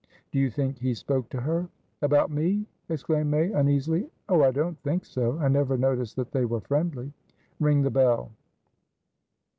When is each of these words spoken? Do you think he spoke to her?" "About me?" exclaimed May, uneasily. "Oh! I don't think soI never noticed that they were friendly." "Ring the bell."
Do 0.31 0.39
you 0.39 0.49
think 0.49 0.79
he 0.79 0.95
spoke 0.95 1.29
to 1.29 1.41
her?" 1.41 1.67
"About 2.01 2.31
me?" 2.31 2.65
exclaimed 2.89 3.29
May, 3.29 3.51
uneasily. 3.51 4.09
"Oh! 4.29 4.41
I 4.41 4.49
don't 4.49 4.79
think 4.81 5.03
soI 5.05 5.47
never 5.51 5.77
noticed 5.77 6.15
that 6.15 6.31
they 6.31 6.45
were 6.45 6.61
friendly." 6.61 7.13
"Ring 7.59 7.83
the 7.83 7.91
bell." 7.91 8.31